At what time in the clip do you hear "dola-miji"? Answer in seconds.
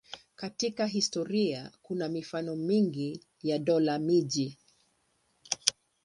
3.59-4.57